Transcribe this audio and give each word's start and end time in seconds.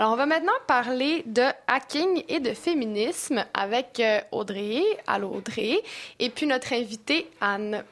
Alors, 0.00 0.14
on 0.14 0.16
va 0.16 0.24
maintenant 0.24 0.54
parler 0.66 1.22
de 1.26 1.42
hacking 1.66 2.24
et 2.26 2.40
de 2.40 2.54
féminisme 2.54 3.44
avec 3.52 4.00
euh, 4.00 4.22
Audrey. 4.32 4.80
Allô, 5.06 5.28
Audrey. 5.28 5.82
Et 6.18 6.30
puis 6.30 6.46
notre 6.46 6.72
invitée, 6.72 7.30
Anne. 7.42 7.84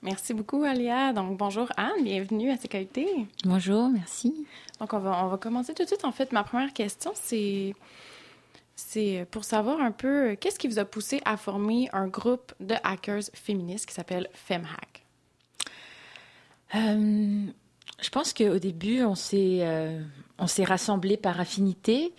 Merci 0.00 0.32
beaucoup, 0.32 0.64
Alia. 0.64 1.12
Donc, 1.12 1.36
bonjour, 1.36 1.70
Anne. 1.76 2.02
Bienvenue 2.02 2.50
à 2.50 2.56
CKUT. 2.56 3.26
Bonjour, 3.44 3.90
merci. 3.90 4.46
Donc, 4.80 4.94
on 4.94 5.00
va, 5.00 5.22
on 5.22 5.28
va 5.28 5.36
commencer 5.36 5.74
tout 5.74 5.82
de 5.82 5.88
suite. 5.88 6.06
En 6.06 6.12
fait, 6.12 6.32
ma 6.32 6.44
première 6.44 6.72
question, 6.72 7.12
c'est 7.14 7.74
c'est 8.74 9.26
pour 9.30 9.44
savoir 9.44 9.82
un 9.82 9.92
peu 9.92 10.34
qu'est-ce 10.40 10.58
qui 10.58 10.66
vous 10.66 10.78
a 10.78 10.86
poussé 10.86 11.20
à 11.26 11.36
former 11.36 11.90
un 11.92 12.06
groupe 12.06 12.54
de 12.58 12.76
hackers 12.82 13.24
féministes 13.34 13.84
qui 13.84 13.92
s'appelle 13.94 14.30
FemHack? 14.32 15.04
Euh, 16.74 17.44
je 18.00 18.08
pense 18.08 18.32
qu'au 18.32 18.58
début, 18.58 19.02
on 19.02 19.14
s'est 19.14 19.58
euh, 19.60 20.00
on 20.38 20.46
s'est 20.46 20.64
rassemblés 20.64 21.16
par 21.16 21.40
affinité, 21.40 22.12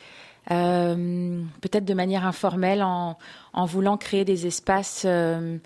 euh, 0.51 1.43
peut-être 1.61 1.86
de 1.86 1.93
manière 1.93 2.25
informelle, 2.25 2.82
en, 2.83 3.18
voulant 3.65 3.97
créer 3.97 4.25
des 4.25 4.47
espaces 4.47 5.04
euh, 5.05 5.57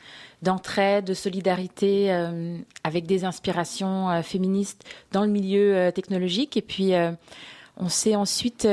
d'entraide, 0.41 1.05
de 1.05 1.13
solidarité, 1.13 2.11
euh, 2.11 2.57
avec 2.83 3.05
des 3.05 3.23
inspirations 3.23 4.21
féministes 4.23 4.83
dans 5.11 5.23
le 5.23 5.29
milieu 5.29 5.91
technologique. 5.93 6.57
Et 6.57 6.61
puis, 6.61 6.93
on 7.77 7.89
s'est 7.89 8.15
ensuite 8.15 8.67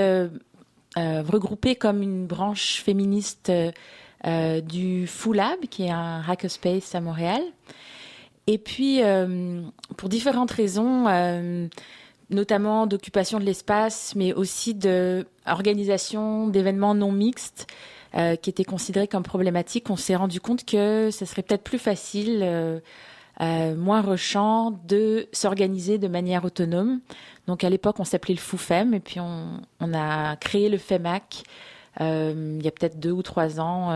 regroupé 0.97 1.77
comme 1.77 2.03
une 2.03 2.27
branche 2.27 2.83
féministe 2.83 3.53
du 4.25 5.07
FULAB, 5.07 5.61
qui 5.71 5.85
est 5.85 5.91
un 5.91 6.23
hackerspace 6.27 6.95
à 6.95 7.01
Montréal. 7.01 7.43
Et 8.49 8.59
puis, 8.59 9.01
pour 9.97 10.09
différentes 10.09 10.51
raisons, 10.51 11.07
notamment 12.31 12.87
d'occupation 12.87 13.39
de 13.39 13.45
l'espace, 13.45 14.15
mais 14.17 14.33
aussi 14.33 14.75
d'organisation 14.75 16.49
d'événements 16.49 16.95
non 16.95 17.13
mixtes, 17.13 17.67
euh, 18.17 18.37
qui 18.37 18.51
étaient 18.51 18.65
considérés 18.65 19.07
comme 19.07 19.23
problématiques, 19.23 19.89
on 19.91 19.97
s'est 19.97 20.17
rendu 20.17 20.41
compte 20.41 20.65
que 20.65 21.11
ce 21.13 21.25
serait 21.25 21.43
peut-être 21.43 21.63
plus 21.63 21.79
facile, 21.79 22.41
euh, 22.43 22.81
euh, 23.41 23.77
moins 23.77 24.01
rushant, 24.01 24.81
de 24.89 25.29
s'organiser 25.33 25.99
de 25.99 26.09
manière 26.09 26.45
autonome. 26.45 27.01
Donc 27.47 27.63
à 27.63 27.71
l'époque, 27.71 28.01
on 28.01 28.05
s'appelait 28.05 28.35
le 28.35 28.41
FUFEM, 28.41 28.95
et 28.95 29.01
puis 29.01 29.21
on, 29.21 29.61
on 29.81 29.95
a 29.95 30.35
créé 30.37 30.69
le 30.69 30.79
FEMAC 30.79 31.45
il 31.99 32.63
y 32.63 32.69
a 32.69 32.71
peut-être 32.71 32.99
deux 32.99 33.11
ou 33.11 33.21
trois 33.21 33.61
ans 33.61 33.91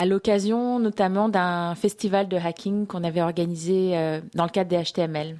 à 0.00 0.06
l'occasion 0.06 0.78
notamment 0.78 1.28
d'un 1.28 1.74
festival 1.74 2.28
de 2.28 2.36
hacking 2.36 2.86
qu'on 2.86 3.04
avait 3.04 3.20
organisé 3.20 3.90
dans 4.34 4.44
le 4.44 4.48
cadre 4.48 4.70
des 4.70 4.82
HTML. 4.82 5.36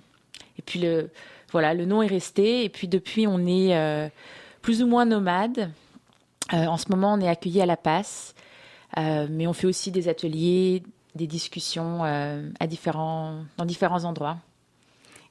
Et 0.58 0.62
puis 0.62 0.80
le 0.80 1.10
voilà, 1.52 1.74
le 1.74 1.84
nom 1.84 2.02
est 2.02 2.08
resté 2.08 2.64
et 2.64 2.68
puis 2.68 2.88
depuis 2.88 3.26
on 3.26 3.46
est 3.46 3.76
euh, 3.76 4.08
plus 4.62 4.82
ou 4.82 4.86
moins 4.86 5.04
nomade. 5.04 5.70
Euh, 6.52 6.66
en 6.66 6.76
ce 6.76 6.86
moment, 6.90 7.14
on 7.14 7.20
est 7.20 7.28
accueilli 7.28 7.60
à 7.60 7.66
La 7.66 7.76
Passe, 7.76 8.34
euh, 8.98 9.26
mais 9.30 9.46
on 9.46 9.52
fait 9.52 9.66
aussi 9.66 9.90
des 9.90 10.08
ateliers, 10.08 10.82
des 11.14 11.26
discussions 11.26 12.02
à 12.04 12.66
différents 12.66 13.44
dans 13.58 13.66
différents 13.66 14.04
endroits. 14.04 14.38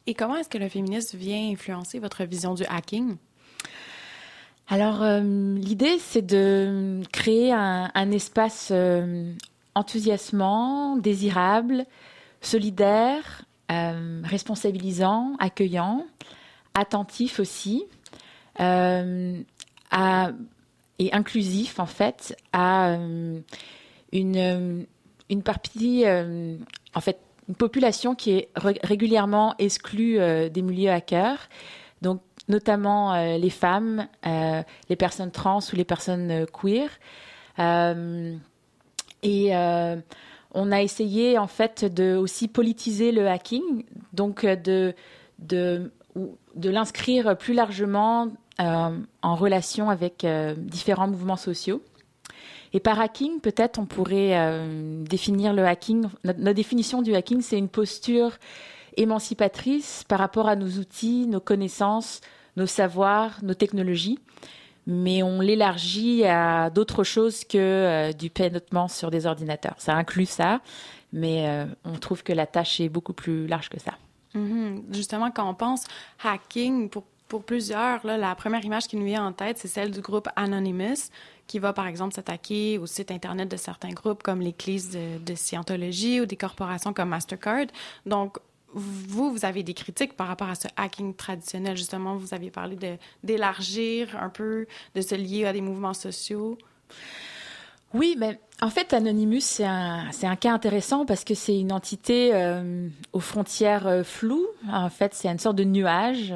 Et 0.07 0.13
comment 0.13 0.35
est-ce 0.37 0.49
que 0.49 0.57
le 0.57 0.69
féminisme 0.69 1.17
vient 1.17 1.51
influencer 1.51 1.99
votre 1.99 2.23
vision 2.23 2.53
du 2.53 2.63
hacking? 2.65 3.17
Alors, 4.67 5.03
l'idée, 5.03 5.97
c'est 5.99 6.21
de 6.21 7.01
créer 7.11 7.51
un, 7.51 7.91
un 7.93 8.11
espace 8.11 8.71
enthousiasmant, 9.75 10.97
désirable, 10.97 11.85
solidaire, 12.41 13.43
euh, 13.71 14.21
responsabilisant, 14.25 15.35
accueillant, 15.39 16.05
attentif 16.73 17.39
aussi, 17.39 17.85
euh, 18.59 19.41
et 20.99 21.13
inclusif, 21.13 21.79
en 21.79 21.85
fait, 21.85 22.35
à 22.51 22.89
euh, 22.89 23.39
une, 24.11 24.85
partie, 25.43 26.03
en 26.05 27.01
fait, 27.01 27.19
une 27.47 27.55
population 27.55 28.13
qui 28.13 28.31
est 28.31 28.49
régulièrement 28.55 29.55
exclue 29.57 30.19
des 30.49 30.61
milieux 30.61 30.91
hackers. 30.91 31.47
Donc, 32.01 32.21
notamment 32.49 33.15
les 33.37 33.49
femmes, 33.49 34.07
les 34.25 34.95
personnes 34.97 35.31
trans 35.31 35.59
ou 35.71 35.75
les 35.75 35.85
personnes 35.85 36.45
queer. 36.47 36.89
et 39.23 39.53
on 40.53 40.71
a 40.71 40.81
essayé 40.81 41.37
en 41.37 41.47
fait 41.47 41.85
de 41.85 42.15
aussi 42.15 42.47
politiser 42.47 43.11
le 43.11 43.27
hacking, 43.27 43.85
donc 44.13 44.45
de 44.45 44.93
de 45.39 45.91
de 46.55 46.69
l'inscrire 46.69 47.37
plus 47.37 47.53
largement 47.53 48.27
euh, 48.59 48.99
en 49.21 49.35
relation 49.35 49.89
avec 49.89 50.23
euh, 50.23 50.53
différents 50.57 51.07
mouvements 51.07 51.37
sociaux. 51.37 51.81
Et 52.73 52.79
par 52.79 52.99
hacking, 52.99 53.39
peut-être 53.39 53.79
on 53.79 53.85
pourrait 53.85 54.37
euh, 54.37 55.03
définir 55.03 55.53
le 55.53 55.65
hacking. 55.65 56.05
Notre 56.23 56.53
définition 56.53 57.01
du 57.01 57.15
hacking, 57.15 57.41
c'est 57.41 57.57
une 57.57 57.69
posture 57.69 58.31
émancipatrice 58.97 60.03
par 60.07 60.19
rapport 60.19 60.47
à 60.47 60.55
nos 60.55 60.67
outils, 60.67 61.27
nos 61.27 61.39
connaissances, 61.39 62.21
nos 62.57 62.65
savoirs, 62.65 63.39
nos 63.41 63.53
technologies, 63.53 64.19
mais 64.87 65.23
on 65.23 65.41
l'élargit 65.41 66.25
à 66.25 66.69
d'autres 66.69 67.03
choses 67.03 67.43
que 67.43 67.57
euh, 67.57 68.13
du 68.13 68.29
pianotement 68.29 68.87
sur 68.87 69.11
des 69.11 69.25
ordinateurs. 69.25 69.75
Ça 69.77 69.95
inclut 69.95 70.25
ça, 70.25 70.61
mais 71.13 71.47
euh, 71.47 71.65
on 71.85 71.97
trouve 71.97 72.23
que 72.23 72.33
la 72.33 72.47
tâche 72.47 72.79
est 72.79 72.89
beaucoup 72.89 73.13
plus 73.13 73.47
large 73.47 73.69
que 73.69 73.79
ça. 73.79 73.93
Mm 74.33 74.39
-hmm. 74.39 74.95
Justement, 74.95 75.31
quand 75.31 75.49
on 75.49 75.53
pense 75.55 75.83
hacking, 76.23 76.89
pour, 76.89 77.03
pour 77.27 77.43
plusieurs, 77.43 78.05
là, 78.05 78.17
la 78.17 78.35
première 78.35 78.63
image 78.65 78.87
qui 78.87 78.95
nous 78.97 79.05
vient 79.05 79.25
en 79.25 79.33
tête, 79.33 79.57
c'est 79.57 79.67
celle 79.67 79.91
du 79.91 80.01
groupe 80.01 80.27
Anonymous, 80.35 81.01
qui 81.47 81.59
va, 81.59 81.73
par 81.73 81.87
exemple, 81.87 82.13
s'attaquer 82.13 82.77
au 82.77 82.85
site 82.85 83.11
Internet 83.11 83.49
de 83.49 83.57
certains 83.57 83.93
groupes 83.99 84.23
comme 84.23 84.41
l'Église 84.41 84.89
de, 84.91 85.05
de 85.29 85.35
Scientologie 85.35 86.21
ou 86.21 86.25
des 86.25 86.37
corporations 86.37 86.93
comme 86.93 87.09
Mastercard. 87.09 87.67
Donc, 88.05 88.37
vous, 88.73 89.31
vous 89.31 89.45
avez 89.45 89.63
des 89.63 89.73
critiques 89.73 90.15
par 90.15 90.27
rapport 90.27 90.49
à 90.49 90.55
ce 90.55 90.67
hacking 90.77 91.15
traditionnel. 91.15 91.77
Justement, 91.77 92.15
vous 92.15 92.33
aviez 92.33 92.51
parlé 92.51 92.77
d'élargir 93.23 94.15
un 94.21 94.29
peu, 94.29 94.67
de 94.95 95.01
se 95.01 95.15
lier 95.15 95.45
à 95.45 95.53
des 95.53 95.61
mouvements 95.61 95.93
sociaux. 95.93 96.57
Oui, 97.93 98.15
mais 98.17 98.39
en 98.61 98.69
fait, 98.69 98.93
Anonymous, 98.93 99.41
c'est 99.41 99.65
un, 99.65 100.35
cas 100.39 100.53
intéressant 100.53 101.05
parce 101.05 101.23
que 101.23 101.33
c'est 101.33 101.59
une 101.59 101.73
entité 101.73 102.31
euh, 102.33 102.87
aux 103.11 103.19
frontières 103.19 103.87
euh, 103.87 104.03
floues. 104.03 104.47
En 104.71 104.89
fait, 104.89 105.13
c'est 105.13 105.27
une 105.27 105.39
sorte 105.39 105.57
de 105.57 105.65
nuage 105.65 106.33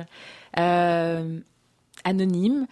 euh, 0.60 1.40
anonyme. 2.06 2.68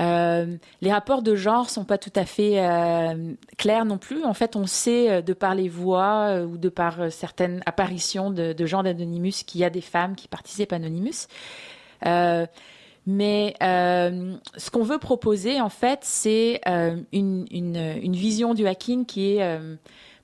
Euh, 0.00 0.56
les 0.80 0.92
rapports 0.92 1.22
de 1.22 1.36
genre 1.36 1.70
sont 1.70 1.84
pas 1.84 1.98
tout 1.98 2.12
à 2.16 2.24
fait 2.24 2.54
euh, 2.56 3.34
clairs 3.56 3.84
non 3.84 3.98
plus. 3.98 4.24
En 4.24 4.34
fait, 4.34 4.56
on 4.56 4.66
sait 4.66 5.10
euh, 5.10 5.22
de 5.22 5.32
par 5.32 5.54
les 5.54 5.68
voix 5.68 6.42
ou 6.42 6.56
de 6.56 6.68
par 6.68 7.12
certaines 7.12 7.62
apparitions 7.66 8.30
de, 8.30 8.66
gens 8.66 8.82
d'Anonymous 8.82 9.44
qu'il 9.46 9.60
y 9.60 9.64
a 9.64 9.70
des 9.70 9.80
femmes 9.80 10.16
qui 10.16 10.26
participent 10.26 10.72
à 10.72 10.76
Anonymous. 10.76 11.28
Mais 13.06 13.54
ce 13.60 14.70
qu'on 14.70 14.82
veut 14.82 14.98
proposer, 14.98 15.60
en 15.60 15.70
fait, 15.70 16.00
c'est 16.02 16.60
une, 17.12 18.12
vision 18.12 18.54
du 18.54 18.66
hacking 18.66 19.06
qui 19.06 19.36
est 19.36 19.58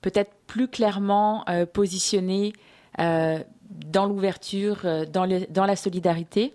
peut-être 0.00 0.32
plus 0.46 0.68
clairement 0.68 1.44
positionnée 1.72 2.52
dans 2.98 4.06
l'ouverture, 4.06 4.86
dans 5.10 5.66
la 5.66 5.76
solidarité. 5.76 6.54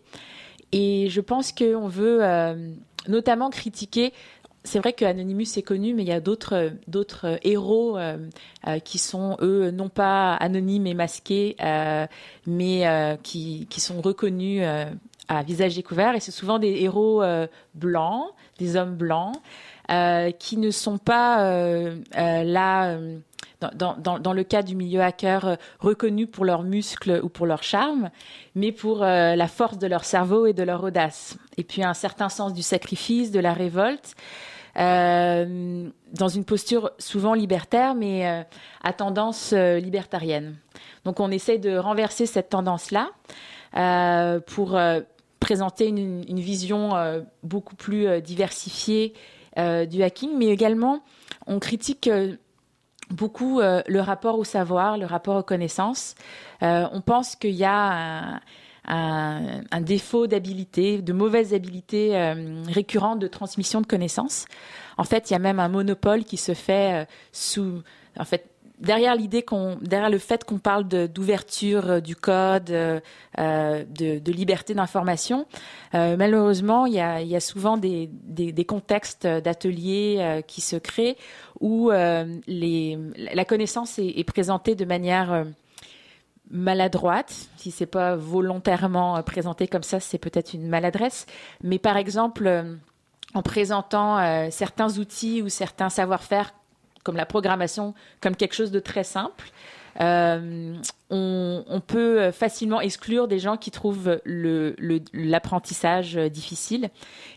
Et 0.71 1.07
je 1.09 1.21
pense 1.21 1.51
qu'on 1.51 1.87
veut 1.87 2.23
euh, 2.23 2.71
notamment 3.07 3.49
critiquer 3.49 4.13
c'est 4.63 4.79
vrai 4.79 4.93
que 4.93 5.05
Anonymous 5.05 5.57
est 5.57 5.63
connu, 5.63 5.93
mais 5.93 6.03
il 6.03 6.07
y 6.07 6.13
a 6.13 6.19
d'autres 6.19 6.71
d'autres 6.87 7.39
héros 7.43 7.97
euh, 7.97 8.17
euh, 8.67 8.79
qui 8.79 8.97
sont 8.97 9.37
eux 9.41 9.71
non 9.71 9.89
pas 9.89 10.35
anonymes 10.35 10.87
et 10.87 10.93
masqués, 10.93 11.55
euh, 11.61 12.05
mais 12.45 12.87
euh, 12.87 13.15
qui 13.21 13.67
qui 13.69 13.79
sont 13.81 14.01
reconnus 14.01 14.61
euh, 14.63 14.85
à 15.27 15.43
visage 15.43 15.75
découvert. 15.75 16.15
Et 16.15 16.19
c'est 16.19 16.31
souvent 16.31 16.59
des 16.59 16.81
héros 16.81 17.23
euh, 17.23 17.47
blancs, 17.73 18.27
des 18.57 18.75
hommes 18.75 18.95
blancs, 18.95 19.35
euh, 19.91 20.31
qui 20.31 20.57
ne 20.57 20.71
sont 20.71 20.97
pas 20.97 21.45
euh, 21.45 21.95
euh, 22.17 22.43
là. 22.43 22.97
Dans, 23.61 24.33
le 24.33 24.43
cas 24.43 24.61
du 24.61 24.73
milieu 24.73 25.01
hacker, 25.01 25.45
euh, 25.45 25.55
reconnus 25.79 26.29
pour 26.31 26.45
leurs 26.45 26.63
muscles 26.63 27.19
ou 27.21 27.27
pour 27.27 27.45
leur 27.45 27.61
charme, 27.61 28.09
mais 28.55 28.71
pour 28.71 29.03
euh, 29.03 29.35
la 29.35 29.47
force 29.49 29.77
de 29.77 29.85
leur 29.85 30.05
cerveau 30.05 30.45
et 30.45 30.53
de 30.53 30.63
leur 30.63 30.81
audace. 30.81 31.37
Et 31.57 31.65
puis 31.65 31.83
un 31.83 31.93
certain 31.93 32.29
sens 32.29 32.53
du 32.53 32.61
sacrifice, 32.61 33.31
de 33.31 33.39
la 33.41 33.51
révolte, 33.51 34.15
euh, 34.77 35.89
dans 36.13 36.29
une 36.29 36.45
posture 36.45 36.91
souvent 36.99 37.33
libertaire, 37.33 37.95
mais 37.95 38.45
à 38.81 38.93
tendance 38.93 39.51
libertarienne. 39.51 40.55
Donc 41.03 41.19
on 41.19 41.29
essaie 41.29 41.57
de 41.57 41.75
renverser 41.75 42.27
cette 42.27 42.49
tendance-là 42.49 43.09
pour 44.47 44.79
présenter 45.41 45.87
une, 45.87 46.39
vision 46.39 46.91
beaucoup 47.43 47.75
plus 47.75 48.21
diversifiée 48.21 49.13
du 49.57 50.01
hacking, 50.01 50.31
mais 50.37 50.47
également 50.47 51.03
on 51.45 51.59
critique 51.59 52.09
beaucoup 53.09 53.59
euh, 53.59 53.81
le 53.87 54.01
rapport 54.01 54.37
au 54.37 54.43
savoir, 54.43 54.97
le 54.97 55.05
rapport 55.05 55.35
aux 55.37 55.43
connaissances. 55.43 56.15
Euh, 56.63 56.87
on 56.91 57.01
pense 57.01 57.35
qu'il 57.35 57.55
y 57.55 57.65
a 57.65 58.39
un, 58.85 59.81
défaut 59.81 60.27
d'habilité, 60.27 61.01
de 61.01 61.13
mauvaise 61.13 61.53
habilité 61.53 62.17
euh, 62.17 62.63
récurrente 62.67 63.19
de 63.19 63.27
transmission 63.27 63.81
de 63.81 63.87
connaissances. 63.87 64.45
En 64.97 65.03
fait, 65.03 65.29
il 65.29 65.33
y 65.33 65.35
a 65.35 65.39
même 65.39 65.59
un 65.59 65.69
monopole 65.69 66.23
qui 66.23 66.37
se 66.37 66.53
fait 66.53 67.07
sous, 67.31 67.81
en 68.17 68.25
fait, 68.25 68.49
derrière 68.79 69.15
l'idée 69.15 69.43
qu'on, 69.43 69.77
derrière 69.81 70.09
le 70.09 70.17
fait 70.17 70.43
qu'on 70.43 70.57
parle 70.57 70.85
d'ouverture 70.85 71.89
euh, 71.89 71.99
du 71.99 72.15
code, 72.15 72.71
euh, 72.71 72.99
euh, 73.37 73.83
de, 73.87 74.31
liberté 74.31 74.73
d'information, 74.73 75.45
malheureusement, 75.93 76.85
il 76.85 76.93
y 76.93 77.01
a, 77.01 77.39
souvent 77.39 77.77
des, 77.77 78.09
contextes 78.67 79.25
d'ateliers 79.25 80.43
qui 80.47 80.61
se 80.61 80.75
créent 80.75 81.17
où 81.59 81.89
la 81.89 83.45
connaissance 83.45 83.99
est, 83.99 84.23
présentée 84.23 84.75
de 84.75 84.85
manière 84.85 85.45
maladroite. 86.51 87.49
Si 87.57 87.71
c'est 87.71 87.85
pas 87.85 88.15
volontairement 88.15 89.21
présenté 89.23 89.67
comme 89.67 89.83
ça, 89.83 89.99
c'est 89.99 90.19
peut-être 90.19 90.53
une 90.53 90.67
maladresse. 90.67 91.25
Mais 91.63 91.79
par 91.79 91.97
exemple, 91.97 92.77
en 93.33 93.41
présentant 93.41 94.49
certains 94.51 94.99
outils 94.99 95.41
ou 95.41 95.49
certains 95.49 95.89
savoir-faire 95.89 96.53
comme 97.03 97.15
la 97.15 97.25
programmation, 97.25 97.93
comme 98.21 98.35
quelque 98.35 98.53
chose 98.53 98.71
de 98.71 98.79
très 98.79 99.03
simple. 99.03 99.51
Euh, 100.01 100.75
on, 101.09 101.81
peut 101.85 102.31
facilement 102.31 102.79
exclure 102.79 103.27
des 103.27 103.39
gens 103.39 103.57
qui 103.57 103.71
trouvent 103.71 104.21
l'apprentissage 104.25 106.15
le, 106.15 106.29
difficile. 106.29 106.89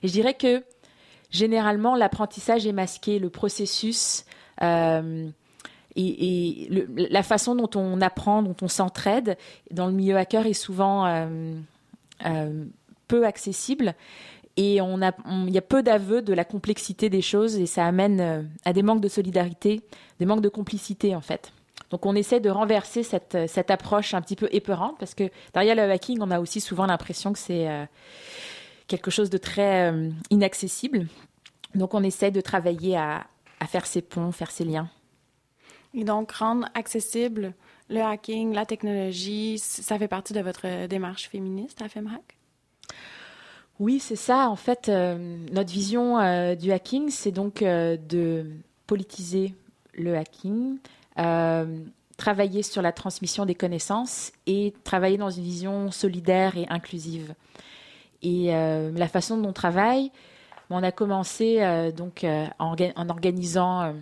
Et 0.02 0.08
je 0.08 0.12
dirais 0.12 0.34
que 0.34 0.62
généralement, 1.30 1.96
l'apprentissage 1.96 2.66
est 2.66 2.72
masqué, 2.72 3.18
le 3.18 3.30
processus 3.30 4.24
euh, 4.62 5.28
et, 5.96 6.68
la 6.96 7.22
façon 7.22 7.54
dont 7.54 7.70
on 7.74 8.00
apprend, 8.00 8.42
dont 8.42 8.56
on 8.62 8.68
s'entraide 8.68 9.36
dans 9.70 9.86
le 9.86 9.92
milieu 9.92 10.16
hacker 10.16 10.46
est 10.46 10.52
souvent 10.52 11.06
euh, 11.06 12.64
peu 13.08 13.26
accessible 13.26 13.94
et 14.56 14.76
il 14.76 15.50
y 15.50 15.58
a 15.58 15.62
peu 15.62 15.82
d'aveux 15.82 16.20
de 16.22 16.34
la 16.34 16.44
complexité 16.44 17.08
des 17.08 17.22
choses 17.22 17.56
et 17.56 17.66
ça 17.66 17.87
amène 17.87 18.20
euh, 18.20 18.43
à 18.64 18.72
des 18.72 18.82
manques 18.82 19.00
de 19.00 19.08
solidarité, 19.08 19.81
des 20.19 20.26
manques 20.26 20.43
de 20.43 20.49
complicité 20.49 21.14
en 21.14 21.20
fait. 21.20 21.52
Donc 21.90 22.06
on 22.06 22.14
essaie 22.14 22.40
de 22.40 22.50
renverser 22.50 23.02
cette, 23.02 23.38
cette 23.49 23.70
approche 23.70 24.14
un 24.14 24.20
petit 24.20 24.37
peu 24.37 24.49
épeurante 24.52 24.96
parce 24.99 25.14
que 25.14 25.31
derrière 25.54 25.75
le 25.75 25.90
hacking, 25.90 26.19
on 26.20 26.31
a 26.31 26.40
aussi 26.40 26.60
souvent 26.60 26.87
l'impression 26.87 27.32
que 27.32 27.38
c'est 27.38 27.69
euh, 27.69 27.84
quelque 28.88 29.10
chose 29.10 29.31
de 29.31 29.38
très 29.38 29.90
euh, 29.90 30.10
inaccessible. 30.31 31.06
Donc 31.75 31.94
on 31.94 32.02
essaie 32.02 32.31
de 32.31 32.40
travailler 32.40 32.96
à, 32.96 33.26
à 33.60 33.66
faire 33.66 33.87
ces 33.87 34.02
ponts, 34.02 34.32
faire 34.32 34.50
ces 34.50 34.64
liens. 34.64 34.90
Et 35.94 36.05
donc 36.05 36.32
rendre 36.32 36.69
accessible 36.75 37.55
le 37.88 38.00
hacking, 38.00 38.55
la 38.55 38.64
technologie, 38.64 39.58
ça 39.58 39.98
fait 39.98 40.08
partie 40.08 40.32
de 40.32 40.40
votre 40.40 40.87
démarche 40.87 41.28
féministe 41.28 41.82
à 41.82 41.88
FemHack? 41.88 42.38
Oui, 43.82 43.99
c'est 43.99 44.14
ça. 44.14 44.49
En 44.49 44.55
fait, 44.55 44.88
euh, 44.88 45.17
notre 45.50 45.73
vision 45.73 46.20
euh, 46.20 46.55
du 46.55 46.70
hacking, 46.70 47.11
c'est 47.11 47.32
donc 47.32 47.62
euh, 47.62 47.96
de 47.96 48.46
politiser 48.87 49.56
le 49.94 50.17
hacking, 50.17 50.79
travailler 52.17 52.62
sur 52.62 52.81
la 52.81 52.93
transmission 52.93 53.44
des 53.44 53.56
connaissances 53.56 54.31
et 54.46 54.73
travailler 54.84 55.17
dans 55.17 55.31
une 55.31 55.43
vision 55.43 55.90
solidaire 55.90 56.56
et 56.56 56.64
inclusive. 56.70 57.34
Et 58.23 58.52
la 58.52 59.08
façon 59.08 59.37
dont 59.37 59.49
on 59.49 59.52
travaille, 59.52 60.12
on 60.70 60.82
a 60.82 60.93
commencé 60.93 61.61
donc 61.96 62.25
en, 62.25 62.76
en, 62.96 63.08
organisant 63.08 63.94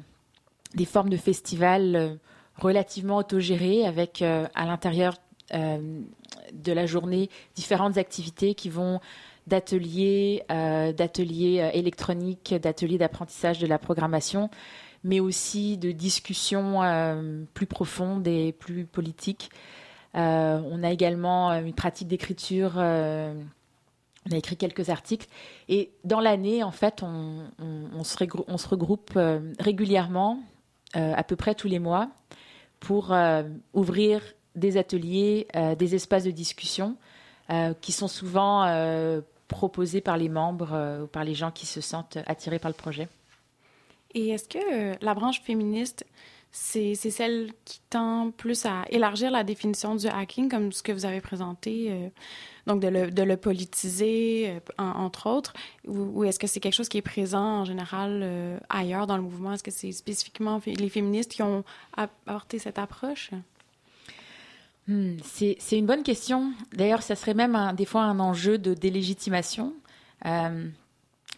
des 0.75 0.85
formes 0.85 1.09
de 1.09 1.17
festivals 1.17 2.19
relativement 2.57 3.17
autogérés 3.17 3.87
avec 3.87 4.23
à 4.23 4.67
l'intérieur 4.67 5.17
de 5.53 6.73
la 6.73 6.87
journée 6.87 7.31
différentes 7.57 7.97
activités 7.97 8.55
qui 8.55 8.69
vont 8.69 9.01
d'ateliers, 9.51 10.45
euh, 10.51 10.93
d'ateliers 10.93 11.61
euh, 11.61 11.71
électroniques, 11.75 12.55
d'ateliers 12.55 12.99
d'apprentissage 12.99 13.59
de 13.59 13.67
la 13.67 13.79
programmation, 13.79 14.49
mais 15.03 15.19
aussi 15.19 15.77
de 15.77 15.91
discussions 15.91 16.83
euh, 16.83 17.43
plus 17.53 17.67
profondes 17.67 18.27
et 18.29 18.53
plus 18.53 18.87
politiques. 18.87 19.51
on 20.15 20.83
a 20.83 20.91
également 20.91 21.53
une 21.53 21.75
pratique 21.75 22.09
d'écriture. 22.09 22.73
on 22.77 24.33
a 24.33 24.37
écrit 24.37 24.57
quelques 24.57 24.89
articles. 24.89 25.27
Et 25.69 25.91
dans 26.05 26.21
l'année, 26.21 26.63
en 26.63 26.71
fait, 26.71 27.03
on, 27.03 28.05
se, 28.05 28.17
on 28.49 28.59
se, 28.59 28.69
regroupe 28.69 29.19
régulièrement, 29.59 30.41
à 30.95 31.23
peu 31.25 31.37
près 31.37 31.55
tous 31.55 31.69
les 31.69 31.79
mois, 31.79 32.09
pour 32.81 33.15
ouvrir 33.73 34.21
des 34.57 34.77
ateliers, 34.77 35.47
des 35.79 35.95
espaces 35.95 36.25
de 36.25 36.33
discussion 36.33 36.97
qui 37.81 37.93
sont 37.93 38.09
souvent 38.09 38.65
proposé 39.51 40.01
par 40.01 40.17
les 40.17 40.31
membres 40.31 40.73
euh, 40.73 41.03
ou 41.03 41.07
par 41.07 41.25
les 41.25 41.35
gens 41.35 41.51
qui 41.51 41.67
se 41.67 41.83
sentent 41.83 42.17
attirés 42.27 42.59
par 42.59 42.71
le 42.71 42.77
projet? 42.77 43.09
Et 44.15 44.31
est-ce 44.31 44.49
que 44.49 44.59
euh, 44.59 44.95
la 45.03 45.13
branche 45.15 45.43
féministe, 45.43 46.07
c'est 46.51 46.95
celle 46.95 47.53
qui 47.65 47.81
tend 47.91 48.31
plus 48.31 48.65
à 48.65 48.85
élargir 48.89 49.31
la 49.31 49.45
définition 49.45 49.95
du 49.95 50.07
hacking, 50.07 50.49
comme 50.49 50.73
ce 50.73 50.83
que 50.83 50.93
vous 50.93 51.05
avez 51.05 51.21
présenté, 51.21 51.89
euh, 51.91 52.09
donc 52.67 52.81
de 52.81 52.89
le, 52.89 53.11
de 53.11 53.23
le 53.23 53.37
politiser, 53.37 54.61
entre 54.79 55.29
autres, 55.29 55.53
ou, 55.87 56.25
est-ce 56.25 56.39
que 56.39 56.47
c'est 56.47 56.61
quelque 56.61 56.75
chose 56.75 56.89
qui 56.89 56.99
est 56.99 57.03
présent 57.03 57.61
en 57.61 57.65
général 57.65 58.61
ailleurs 58.69 59.07
dans 59.07 59.17
le 59.17 59.23
mouvement? 59.23 59.53
Est-ce 59.53 59.63
que 59.63 59.71
c'est 59.71 59.93
spécifiquement 59.93 60.61
les 60.67 60.89
féministes 60.89 61.33
qui 61.33 61.43
ont 61.43 61.65
apporté 61.97 62.59
cette 62.59 62.79
approche? 62.79 63.31
Hmm, 64.89 65.17
c'est 65.23 65.79
une 65.79 65.87
bonne 65.87 66.03
question. 66.03 66.53
D'ailleurs, 66.73 67.03
ça 67.03 67.15
serait 67.15 67.35
même 67.35 67.75
des 67.77 67.85
fois 67.85 68.03
un 68.03 68.19
enjeu 68.19 68.59
de 68.59 68.75
délégitimation. 68.75 69.75
Euh, 70.27 70.69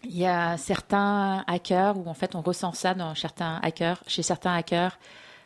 il 0.05 0.17
y 0.17 0.27
a 0.27 0.57
certains 0.57 1.45
hackers 1.47 1.99
où 1.99 2.09
en 2.09 2.15
fait 2.15 2.35
on 2.35 2.41
ressent 2.41 2.73
ça 2.73 2.95
dans 2.95 3.15
certains 3.15 3.61
hackers, 3.63 4.03
chez 4.07 4.23
certains 4.23 4.55
hackers 4.55 4.99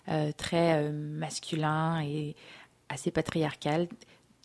euh, 0.09 0.31
très 0.37 0.83
euh, 0.83 0.93
masculins 0.93 2.01
et 2.03 2.37
assez 2.89 3.11
patriarcal, 3.11 3.89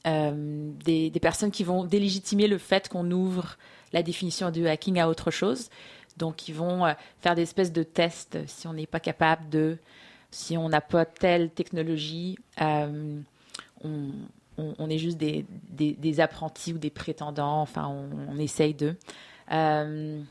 des, 0.03 1.11
personnes 1.21 1.51
qui 1.51 1.63
vont 1.63 1.85
délégitimer 1.85 2.47
le 2.47 2.57
fait 2.57 2.89
qu'on 2.89 3.11
ouvre 3.11 3.57
la 3.93 4.01
définition 4.01 4.49
du 4.49 4.67
hacking 4.67 4.99
à 4.99 5.07
autre 5.07 5.29
chose. 5.29 5.69
Donc 6.17 6.47
ils 6.47 6.55
vont 6.55 6.91
faire 7.19 7.35
des 7.35 7.43
espèces 7.43 7.71
de 7.71 7.83
tests 7.83 8.39
si 8.47 8.67
on 8.67 8.73
n'est 8.73 8.87
pas 8.87 8.99
capable 8.99 9.47
de, 9.49 9.77
si 10.31 10.57
on 10.57 10.69
n'a 10.69 10.81
pas 10.81 11.05
telle 11.05 11.51
technologie 11.51 12.39
on, 13.83 14.89
est 14.89 14.97
juste 14.97 15.17
des, 15.17 16.19
apprentis 16.19 16.73
ou 16.73 16.77
des 16.77 16.89
prétendants, 16.89 17.61
enfin, 17.61 17.87
on, 17.87 18.37
essaye 18.37 18.73
d'eux. 18.73 18.95
Euh, 19.51 20.21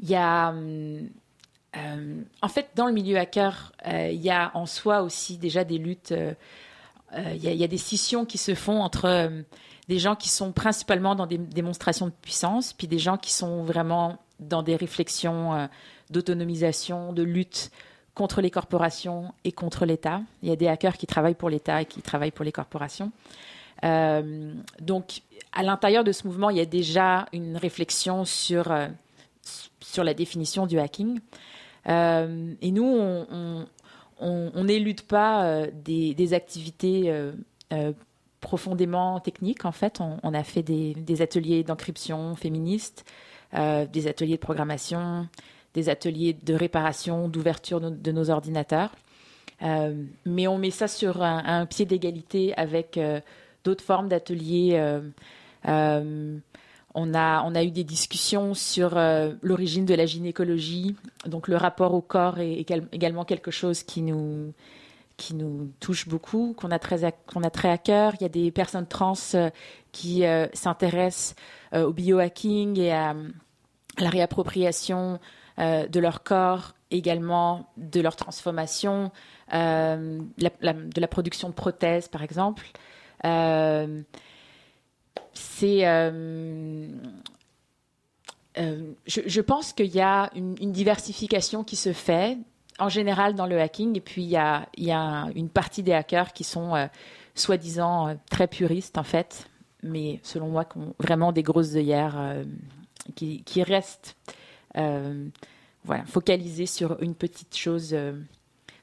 y 0.00 0.14
a. 0.14 0.52
Euh, 0.52 2.22
en 2.42 2.48
fait, 2.48 2.70
dans 2.74 2.86
le 2.86 2.92
milieu 2.92 3.16
hacker, 3.16 3.72
euh, 3.86 4.08
il 4.10 4.20
y 4.20 4.30
a 4.30 4.50
en 4.54 4.66
soi 4.66 5.02
aussi 5.02 5.38
déjà 5.38 5.64
des 5.64 5.78
luttes. 5.78 6.14
Il 7.16 7.42
y, 7.42 7.64
a 7.64 7.66
des 7.66 7.78
scissions 7.78 8.24
qui 8.24 8.38
se 8.38 8.54
font 8.54 8.82
entre 8.82 9.32
des 9.88 9.98
gens 9.98 10.14
qui 10.14 10.28
sont 10.28 10.52
principalement 10.52 11.16
dans 11.16 11.26
des 11.26 11.38
démonstrations 11.38 12.06
de 12.06 12.12
puissance, 12.22 12.72
puis 12.72 12.86
des 12.86 13.00
gens 13.00 13.16
qui 13.16 13.32
sont 13.32 13.64
vraiment 13.64 14.18
dans 14.38 14.62
des 14.62 14.76
réflexions 14.76 15.68
d'autonomisation, 16.10 17.12
de 17.12 17.24
lutte 17.24 17.72
contre 18.14 18.40
les 18.40 18.50
corporations 18.50 19.32
et 19.44 19.52
contre 19.52 19.86
l'État. 19.86 20.20
Il 20.42 20.48
y 20.48 20.52
a 20.52 20.56
des 20.56 20.68
hackers 20.68 20.96
qui 20.96 21.06
travaillent 21.06 21.34
pour 21.34 21.50
l'État 21.50 21.82
et 21.82 21.84
qui 21.84 22.02
travaillent 22.02 22.30
pour 22.30 22.44
les 22.44 22.52
corporations. 22.52 23.12
Euh, 23.84 24.54
donc, 24.80 25.22
à 25.52 25.62
l'intérieur 25.62 26.04
de 26.04 26.12
ce 26.12 26.26
mouvement, 26.26 26.50
il 26.50 26.56
y 26.56 26.60
a 26.60 26.66
déjà 26.66 27.26
une 27.32 27.56
réflexion 27.56 28.24
sur, 28.24 28.70
euh, 28.70 28.88
sur 29.80 30.04
la 30.04 30.14
définition 30.14 30.66
du 30.66 30.78
hacking. 30.78 31.20
Euh, 31.88 32.54
et 32.60 32.70
nous, 32.72 32.84
on 34.20 34.64
n'élude 34.64 35.02
pas 35.02 35.66
des, 35.72 36.34
activités 36.34 37.12
profondément 38.40 39.20
techniques. 39.20 39.64
En 39.64 39.72
fait, 39.72 40.00
on, 40.00 40.34
a 40.34 40.44
fait 40.44 40.62
des, 40.62 40.94
des 40.94 41.22
ateliers 41.22 41.64
d'encryption 41.64 42.36
féministe, 42.36 43.04
des 43.52 44.06
ateliers 44.06 44.36
de 44.36 44.40
programmation, 44.40 45.26
des 45.74 45.88
ateliers 45.88 46.32
de 46.32 46.54
réparation, 46.54 47.28
d'ouverture 47.28 47.80
de 47.80 48.12
nos 48.12 48.30
ordinateurs. 48.30 48.90
Euh, 49.62 50.04
mais 50.24 50.46
on 50.46 50.58
met 50.58 50.70
ça 50.70 50.88
sur 50.88 51.22
un, 51.22 51.66
pied 51.66 51.84
d'égalité 51.84 52.54
avec 52.56 52.96
euh, 52.96 53.20
d'autres 53.64 53.84
formes 53.84 54.08
d'ateliers. 54.08 54.72
Euh, 55.66 56.38
on, 56.94 57.14
a, 57.14 57.42
on 57.44 57.54
a 57.54 57.62
eu 57.62 57.70
des 57.70 57.84
discussions 57.84 58.54
sur 58.54 58.98
l'origine 59.42 59.84
de 59.84 59.94
la 59.94 60.06
gynécologie. 60.06 60.96
Donc 61.26 61.48
le 61.48 61.56
rapport 61.56 61.94
au 61.94 62.00
corps 62.00 62.38
est, 62.38 62.66
également 62.92 63.24
quelque 63.24 63.50
chose 63.50 63.82
qui 63.82 64.02
nous, 64.02 64.52
qui 65.16 65.34
nous 65.34 65.70
touche 65.78 66.08
beaucoup, 66.08 66.54
qu'on 66.56 66.70
a, 66.70 66.78
très 66.78 67.14
qu'on 67.32 67.42
a 67.42 67.50
très 67.50 67.70
à 67.70 67.78
cœur. 67.78 68.14
Il 68.18 68.22
y 68.22 68.26
a 68.26 68.30
des 68.30 68.50
personnes 68.50 68.86
trans 68.86 69.12
qui 69.92 70.24
s'intéressent 70.52 71.36
au 71.72 71.92
biohacking 71.92 72.78
et 72.78 72.92
à 72.92 73.14
la 73.98 74.08
réappropriation 74.08 75.20
euh, 75.60 75.86
de 75.86 76.00
leur 76.00 76.22
corps, 76.22 76.74
également 76.90 77.70
de 77.76 78.00
leur 78.00 78.16
transformation, 78.16 79.12
euh, 79.52 80.20
de 80.38 81.00
la 81.00 81.08
production 81.08 81.50
de 81.50 81.54
prothèses, 81.54 82.08
par 82.08 82.22
exemple. 82.22 82.66
Euh, 83.26 84.02
c'est 85.34 85.80
je, 88.56 89.40
pense 89.40 89.72
qu'il 89.74 89.94
y 89.94 90.00
a 90.00 90.30
une, 90.34 90.72
diversification 90.72 91.62
qui 91.62 91.76
se 91.76 91.92
fait 91.92 92.38
en 92.78 92.88
général 92.88 93.34
dans 93.34 93.46
le 93.46 93.60
hacking, 93.60 93.96
et 93.96 94.00
puis 94.00 94.22
il 94.22 94.30
y 94.30 94.36
a, 94.36 94.66
y 94.78 94.90
a 94.90 95.28
une 95.34 95.50
partie 95.50 95.82
des 95.82 95.92
hackers 95.92 96.32
qui 96.32 96.44
sont 96.44 96.88
soi-disant 97.34 98.16
très 98.30 98.48
puristes 98.48 98.96
en 98.96 99.02
fait, 99.02 99.46
mais 99.82 100.20
selon 100.22 100.48
moi, 100.48 100.64
qui 100.64 100.78
ont 100.78 100.94
vraiment 100.98 101.32
des 101.32 101.42
grosses 101.42 101.74
œillères 101.74 102.44
qui, 103.14 103.62
restent 103.62 104.16
voilà, 104.74 106.04
focalisées 106.04 106.66
sur 106.66 107.02
une 107.02 107.14
petite 107.14 107.56
chose 107.56 107.94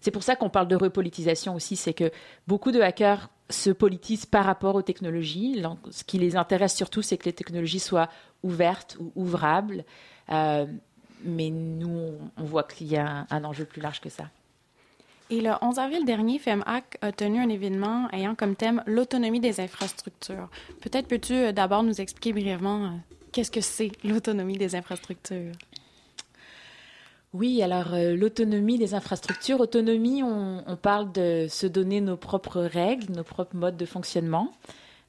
c'est 0.07 0.11
pour 0.11 0.23
ça 0.23 0.35
qu'on 0.35 0.49
parle 0.49 0.67
de 0.67 0.75
repolitisation 0.75 1.55
aussi, 1.55 1.75
c'est 1.75 1.93
que 1.93 2.11
beaucoup 2.47 2.71
de 2.71 2.79
hackers 2.79 3.29
se 3.49 3.69
politisent 3.69 4.25
par 4.25 4.45
rapport 4.45 4.75
aux 4.75 4.81
technologies. 4.81 5.61
Ce 5.91 6.03
qui 6.03 6.17
les 6.17 6.35
intéresse 6.35 6.75
surtout, 6.75 7.01
c'est 7.01 7.17
que 7.17 7.25
les 7.25 7.33
technologies 7.33 7.79
soient 7.79 8.09
ouvertes 8.43 8.97
ou 8.99 9.11
ouvrables. 9.15 9.83
Euh, 10.29 10.65
mais 11.23 11.49
nous, 11.49 12.13
on 12.37 12.43
voit 12.43 12.63
qu'il 12.63 12.87
y 12.87 12.97
a 12.97 13.25
un, 13.29 13.43
enjeu 13.43 13.65
plus 13.65 13.81
large 13.81 13.99
que 13.99 14.09
ça. 14.09 14.29
Et 15.29 15.41
le 15.41 15.51
11 15.61 15.77
avril 15.79 16.05
dernier, 16.05 16.39
FEMHAC 16.39 16.99
a 17.01 17.11
tenu 17.11 17.39
un 17.39 17.49
événement 17.49 18.07
ayant 18.13 18.33
comme 18.33 18.55
thème 18.55 18.81
l'autonomie 18.85 19.41
des 19.41 19.59
infrastructures. 19.59 20.47
Peut-être 20.79 21.07
peux-tu 21.07 21.33
euh, 21.33 21.51
d'abord 21.51 21.83
nous 21.83 21.99
expliquer 21.99 22.31
brièvement 22.31 22.85
euh, 22.85 22.89
qu'est-ce 23.37 23.51
que 23.51 23.61
c'est 23.61 23.91
l'autonomie 24.03 24.57
des 24.57 24.75
infrastructures? 24.75 25.51
Oui, 27.33 27.61
alors 27.61 27.93
euh, 27.93 28.15
l'autonomie 28.15 28.79
des 28.79 28.95
infrastructures. 28.95 29.59
Autonomie, 29.59 30.23
on, 30.23 30.75
parle 30.81 31.11
de 31.11 31.45
se 31.47 31.67
donner 31.67 32.01
nos 32.01 32.17
propres 32.17 32.61
règles, 32.61 33.13
nos 33.13 33.23
propres 33.23 33.55
modes 33.55 33.77
de 33.77 33.85
fonctionnement. 33.85 34.51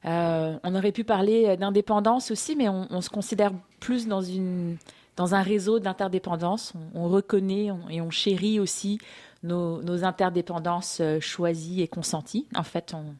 Euh, 0.05 0.55
on 0.63 0.75
aurait 0.75 0.91
pu 0.91 1.03
parler 1.03 1.57
d'indépendance 1.57 2.29
aussi, 2.29 2.55
mais 2.55 2.69
on, 2.69 3.01
se 3.01 3.09
considère 3.09 3.51
plus 3.79 4.07
dans, 4.07 4.21
une, 4.21 4.77
dans 5.15 5.33
un 5.33 5.41
réseau 5.41 5.79
d'interdépendance. 5.79 6.73
On, 6.93 7.09
reconnaît 7.09 7.69
et 7.89 7.99
on 7.99 8.11
chérit 8.11 8.59
aussi 8.59 8.99
nos, 9.41 10.03
interdépendances 10.03 10.99
euh, 11.01 11.19
choisies 11.19 11.81
et 11.81 11.87
consenties. 11.87 12.45
En 12.55 12.63
fait, 12.63 12.93
on, 12.93 13.15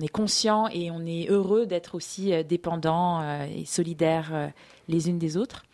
est 0.00 0.08
conscient 0.08 0.68
et 0.68 0.90
on 0.90 1.06
est 1.06 1.28
heureux 1.28 1.66
d'être 1.66 1.94
aussi 1.94 2.32
dépendants 2.44 3.22
et 3.44 3.64
solidaires 3.64 4.50
les 4.88 5.08
unes 5.08 5.18
des 5.18 5.36
autres. 5.36 5.64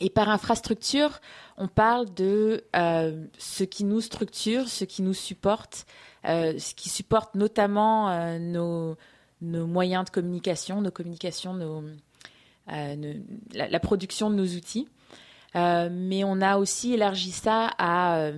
Et 0.00 0.10
par 0.10 0.28
infrastructure, 0.28 1.20
on 1.56 1.68
parle 1.68 2.12
de 2.12 2.64
euh, 2.76 3.24
ce 3.38 3.64
qui 3.64 3.84
nous 3.84 4.02
structure, 4.02 4.68
ce 4.68 4.84
qui 4.84 5.02
nous 5.02 5.14
supporte, 5.14 5.86
euh, 6.26 6.58
ce 6.58 6.74
qui 6.74 6.90
supporte 6.90 7.34
notamment 7.34 8.10
euh, 8.10 8.38
nos, 8.38 8.96
moyens 9.40 10.04
de 10.04 10.10
communication, 10.10 10.82
nos 10.82 10.90
communications, 10.90 11.54
la, 12.66 13.80
production 13.80 14.28
de 14.28 14.34
nos 14.34 14.46
outils. 14.46 14.88
mais 15.54 16.24
on 16.24 16.40
a 16.42 16.58
aussi 16.58 16.92
élargi 16.92 17.30
ça 17.30 17.70
à 17.78 18.30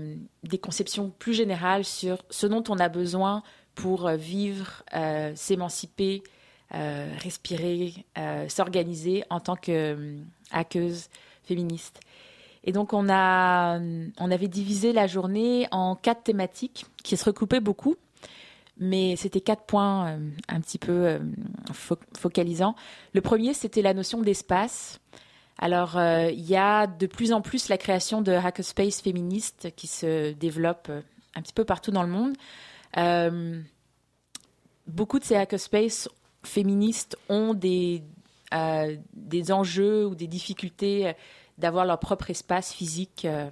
des 0.44 0.58
conceptions 0.58 1.10
plus 1.18 1.34
générales 1.34 1.84
sur 1.84 2.18
ce 2.30 2.46
dont 2.46 2.62
on 2.68 2.78
a 2.78 2.88
besoin 2.88 3.42
pour 3.78 4.10
vivre, 4.10 4.82
s'émanciper, 5.36 6.22
respirer, 6.72 7.94
s'organiser 8.48 9.22
en 9.30 9.38
tant 9.38 9.54
que 9.54 10.16
hackeuse 10.50 11.08
féministe. 11.44 12.00
Et 12.64 12.72
donc 12.72 12.92
on 12.92 13.08
a, 13.08 13.78
on 14.18 14.30
avait 14.30 14.48
divisé 14.48 14.92
la 14.92 15.06
journée 15.06 15.68
en 15.70 15.94
quatre 15.94 16.24
thématiques 16.24 16.86
qui 17.02 17.16
se 17.16 17.24
recoupaient 17.24 17.60
beaucoup, 17.60 17.96
mais 18.78 19.16
c'était 19.16 19.40
quatre 19.40 19.62
points 19.62 20.08
euh, 20.08 20.18
un 20.48 20.60
petit 20.60 20.78
peu 20.78 21.06
euh, 21.06 21.18
focalisants. 22.16 22.74
Le 23.12 23.20
premier, 23.20 23.54
c'était 23.54 23.82
la 23.82 23.94
notion 23.94 24.20
d'espace. 24.20 25.00
Alors 25.58 25.96
euh, 25.96 26.30
il 26.30 26.44
y 26.48 26.56
a 26.56 26.86
de 26.86 27.06
plus 27.06 27.32
en 27.32 27.40
plus 27.40 27.68
la 27.68 27.78
création 27.78 28.22
de 28.22 28.32
hackerspace 28.32 29.00
féministes 29.00 29.68
qui 29.74 29.86
se 29.86 30.32
développent 30.32 30.92
un 31.34 31.42
petit 31.42 31.52
peu 31.52 31.64
partout 31.64 31.90
dans 31.90 32.02
le 32.02 32.10
monde. 32.10 32.34
Beaucoup 34.86 35.18
de 35.18 35.24
ces 35.24 35.36
hackerspaces 35.36 36.08
féministes 36.42 37.16
ont 37.28 37.54
des, 37.54 38.02
des 39.12 39.52
enjeux 39.52 40.06
ou 40.06 40.14
des 40.14 40.26
difficultés 40.26 41.14
d'avoir 41.58 41.84
leur 41.84 41.98
propre 41.98 42.30
espace 42.30 42.72
physique 42.72 43.24
euh, 43.24 43.50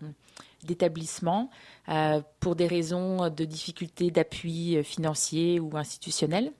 d'établissement 0.64 1.50
euh, 1.88 2.23
pour 2.40 2.57
des 2.57 2.66
raisons 2.66 3.28
de 3.28 3.45
difficultés 3.45 4.11
d'appui 4.11 4.76
euh, 4.76 4.83
financier 4.83 5.61
ou 5.61 5.76
institutionnel. 5.76 6.52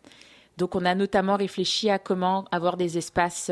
Donc 0.59 0.75
on 0.75 0.85
a 0.85 0.95
notamment 0.95 1.37
réfléchi 1.37 1.89
à 1.91 1.99
comment 1.99 2.47
avoir 2.51 2.77
des 2.77 2.99
espaces 2.99 3.51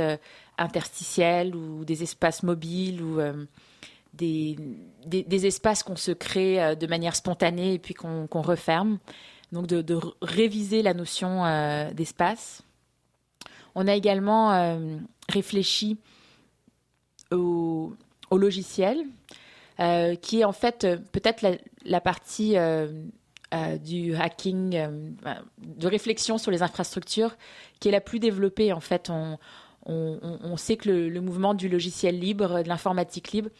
interstitiels 0.57 1.55
ou 1.55 1.85
des 1.85 2.03
espaces 2.03 2.43
mobiles 2.43 3.03
ou 3.03 3.21
des, 4.17 5.47
espaces 5.47 5.83
qu'on 5.83 5.97
se 5.97 6.13
crée 6.13 6.77
de 6.77 6.87
manière 6.87 7.17
spontanée 7.17 7.75
et 7.75 7.79
puis 7.79 7.95
qu'on 7.95 8.29
referme. 8.33 8.99
Donc 9.53 9.67
de, 9.67 9.99
réviser 10.23 10.83
la 10.83 10.95
notion 10.95 11.45
d'espace. 11.93 12.63
On 13.75 13.87
a 13.87 13.95
également 13.95 14.79
réfléchi 15.29 15.99
au, 17.35 17.95
logiciel, 18.33 19.05
euh, 19.81 20.17
qui 20.17 20.41
est 20.41 20.45
en 20.45 20.53
fait 20.53 20.85
euh, 20.85 20.97
peut-être 21.13 21.45
la, 21.85 22.01
partie 22.01 22.57
euh, 22.57 22.89
du 23.81 24.15
hacking, 24.17 24.71
de 25.59 25.87
réflexion 25.87 26.39
sur 26.39 26.51
les 26.51 26.63
infrastructures, 26.63 27.37
qui 27.79 27.89
est 27.89 27.93
la 27.93 28.01
plus 28.01 28.19
développée. 28.19 28.73
En 28.73 28.81
fait, 28.81 29.11
on, 29.11 30.57
sait 30.57 30.77
que 30.77 30.91
le, 30.91 31.21
mouvement 31.21 31.55
du 31.55 31.69
logiciel 31.69 32.19
libre, 32.19 32.65
de 32.65 32.69
l'informatique 32.69 33.31
libre, 33.31 33.51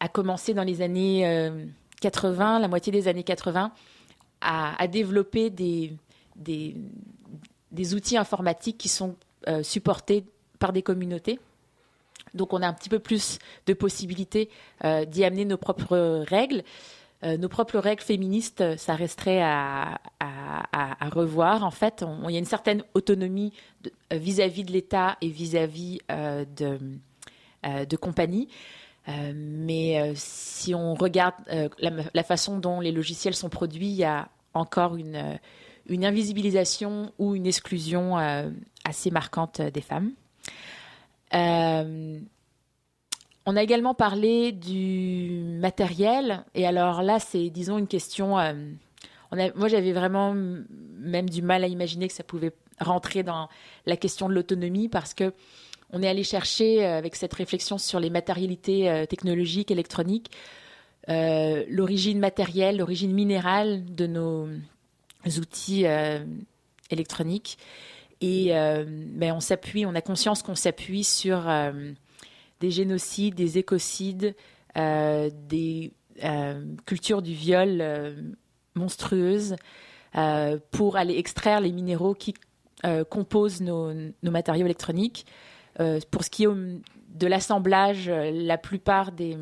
a 0.00 0.08
commencé 0.08 0.54
dans 0.54 0.64
les 0.64 0.82
années 0.82 1.50
80, 2.00 2.58
la 2.58 2.68
moitié 2.68 2.92
des 2.92 3.06
années 3.06 3.22
80, 3.22 3.72
à, 4.40 4.88
développer 4.88 5.50
des, 5.50 5.92
des, 6.36 7.94
outils 7.94 8.16
informatiques 8.16 8.78
qui 8.78 8.88
sont 8.88 9.14
supportés 9.62 10.24
par 10.58 10.72
des 10.72 10.82
communautés. 10.82 11.38
Donc 12.34 12.52
on 12.52 12.62
a 12.62 12.68
un 12.68 12.72
petit 12.72 12.88
peu 12.88 12.98
plus 12.98 13.38
de 13.66 13.72
possibilités 13.72 14.48
euh, 14.84 15.04
d'y 15.04 15.24
amener 15.24 15.44
nos 15.44 15.56
propres 15.56 16.24
règles. 16.26 16.62
Euh, 17.22 17.36
nos 17.36 17.48
propres 17.48 17.78
règles 17.78 18.02
féministes, 18.02 18.78
ça 18.78 18.94
resterait 18.94 19.42
à, 19.42 19.98
revoir. 21.12 21.64
En 21.64 21.70
fait, 21.70 22.04
il 22.28 22.30
y 22.30 22.36
a 22.36 22.38
une 22.38 22.44
certaine 22.44 22.82
autonomie 22.94 23.52
euh, 23.84 24.16
vis-à-vis 24.16 24.64
de 24.64 24.72
l'État 24.72 25.16
et 25.20 25.28
vis-à-vis 25.28 25.98
de, 26.08 26.78
de 27.64 27.96
compagnies. 27.96 28.48
Mais 29.08 30.12
si 30.14 30.74
on 30.74 30.94
regarde 30.94 31.34
la, 31.78 32.22
façon 32.22 32.58
dont 32.58 32.80
les 32.80 32.92
logiciels 32.92 33.34
sont 33.34 33.48
produits, 33.48 33.88
il 33.88 33.96
y 33.96 34.04
a 34.04 34.28
encore 34.54 34.96
une, 34.96 35.38
invisibilisation 35.88 37.12
ou 37.18 37.34
une 37.34 37.46
exclusion 37.46 38.16
assez 38.84 39.10
marquante 39.10 39.60
des 39.60 39.80
femmes. 39.80 40.12
Euh, 41.34 42.20
on 43.46 43.56
a 43.56 43.62
également 43.62 43.94
parlé 43.94 44.52
du 44.52 45.42
matériel. 45.60 46.44
Et 46.54 46.66
alors 46.66 47.02
là, 47.02 47.18
c'est, 47.18 47.50
disons, 47.50 47.78
une 47.78 47.86
question. 47.86 48.38
Euh, 48.38 48.52
moi, 49.54 49.68
j'avais 49.68 49.92
vraiment 49.92 50.34
même 50.34 51.28
du 51.28 51.42
mal 51.42 51.64
à 51.64 51.66
imaginer 51.66 52.08
que 52.08 52.14
ça 52.14 52.24
pouvait 52.24 52.52
rentrer 52.80 53.22
dans 53.22 53.48
la 53.86 53.96
question 53.96 54.28
de 54.28 54.34
l'autonomie 54.34 54.88
parce 54.88 55.14
que 55.14 55.32
on 55.92 56.02
est 56.02 56.08
allé 56.08 56.24
chercher, 56.24 56.84
euh, 56.84 56.98
avec 56.98 57.16
cette 57.16 57.34
réflexion 57.34 57.78
sur 57.78 58.00
les 58.00 58.10
matérialités 58.10 59.06
technologiques, 59.08 59.70
électroniques, 59.70 60.30
l'origine 61.08 62.18
matérielle, 62.18 62.76
l'origine 62.76 63.12
minérale 63.12 63.84
de 63.84 64.06
nos 64.06 64.48
outils 65.38 65.84
électroniques. 66.90 67.58
Et 68.20 68.48
euh, 68.50 68.84
ben, 68.86 69.32
on 69.32 69.40
s'appuie, 69.40 69.86
on 69.86 69.94
a 69.94 70.02
conscience 70.02 70.42
qu'on 70.42 70.54
s'appuie 70.54 71.04
sur 71.04 71.48
euh, 71.48 71.92
des 72.60 72.70
génocides, 72.70 73.34
des 73.34 73.58
écocides, 73.58 74.34
euh, 74.76 75.30
des 75.48 75.92
cultures 76.84 77.22
du 77.22 77.32
viol 77.32 77.82
monstrueuses 78.74 79.56
pour 80.70 80.98
aller 80.98 81.16
extraire 81.16 81.62
les 81.62 81.72
minéraux 81.72 82.12
qui 82.12 82.34
composent 83.08 83.62
nos, 83.62 83.94
matériaux 84.22 84.66
électroniques. 84.66 85.24
Pour 86.10 86.24
ce 86.24 86.30
qui 86.30 86.44
est 86.44 86.48
de 86.48 87.26
l'assemblage, 87.26 88.08
la 88.08 88.58
plupart 88.58 89.12
des, 89.12 89.36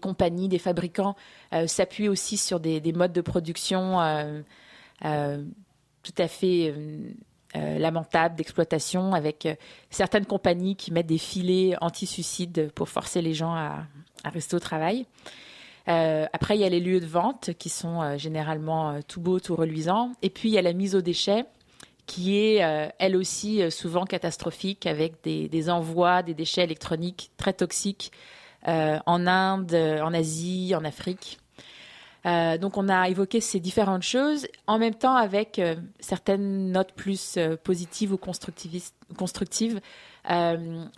compagnies, 0.00 0.48
des 0.48 0.58
fabricants 0.58 1.16
s'appuient 1.66 2.08
aussi 2.08 2.36
sur 2.36 2.60
des, 2.60 2.80
des, 2.80 2.92
modes 2.92 3.12
de 3.12 3.20
production 3.20 3.98
tout 5.00 6.14
à 6.18 6.28
fait 6.28 6.74
euh, 7.56 7.78
lamentable 7.78 8.34
d'exploitation 8.34 9.14
avec 9.14 9.46
euh, 9.46 9.54
certaines 9.88 10.26
compagnies 10.26 10.74
qui 10.74 10.92
mettent 10.92 11.06
des 11.06 11.18
filets 11.18 11.76
anti-suicides 11.80 12.72
pour 12.72 12.88
forcer 12.88 13.22
les 13.22 13.32
gens 13.32 13.54
à, 13.54 13.86
rester 14.24 14.56
au 14.56 14.58
travail. 14.58 15.06
Euh, 15.86 16.26
après, 16.32 16.56
il 16.56 16.62
y 16.62 16.64
a 16.64 16.68
les 16.68 16.80
lieux 16.80 16.98
de 16.98 17.06
vente 17.06 17.52
qui 17.54 17.68
sont 17.68 18.18
généralement 18.18 19.00
tout 19.06 19.20
beaux, 19.20 19.38
tout 19.38 19.54
reluisants. 19.54 20.10
Et 20.22 20.30
puis, 20.30 20.48
il 20.48 20.52
y 20.52 20.58
a 20.58 20.62
la 20.62 20.72
mise 20.72 20.96
au 20.96 21.00
déchet 21.00 21.44
qui 22.06 22.36
est 22.36 22.90
elle 22.98 23.16
aussi 23.16 23.70
souvent 23.70 24.04
catastrophique 24.04 24.86
avec 24.86 25.22
des, 25.22 25.70
envois 25.70 26.22
des 26.22 26.34
déchets 26.34 26.64
électroniques 26.64 27.30
très 27.36 27.52
toxiques 27.52 28.12
en 28.66 29.26
Inde, 29.26 29.74
en 29.74 30.12
Asie, 30.12 30.74
en 30.74 30.84
Afrique. 30.84 31.38
Euh, 32.26 32.56
donc 32.56 32.78
on 32.78 32.88
a 32.88 33.08
évoqué 33.08 33.40
ces 33.40 33.60
différentes 33.60 34.02
choses, 34.02 34.46
en 34.66 34.78
même 34.78 34.94
temps 34.94 35.14
avec 35.14 35.58
euh, 35.58 35.76
certaines 36.00 36.72
notes 36.72 36.92
plus 36.92 37.36
euh, 37.36 37.56
positives 37.56 38.12
ou 38.12 38.16
constructives, 38.16 39.80